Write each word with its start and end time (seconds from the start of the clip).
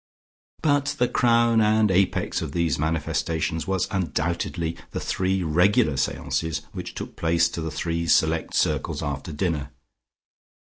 But 0.63 0.95
the 0.97 1.07
crown 1.07 1.61
and 1.61 1.91
apex 1.91 2.41
of 2.41 2.53
these 2.53 2.79
manifestations 2.79 3.67
was 3.67 3.87
undoubtedly 3.91 4.75
the 4.89 4.99
three 4.99 5.43
regular 5.43 5.95
seances 5.95 6.63
which 6.73 6.95
took 6.95 7.15
place 7.15 7.47
to 7.49 7.61
the 7.61 7.69
three 7.69 8.07
select 8.07 8.55
circles 8.55 9.03
after 9.03 9.31
dinner. 9.31 9.69